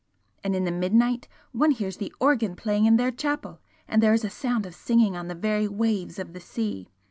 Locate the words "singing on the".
4.73-5.35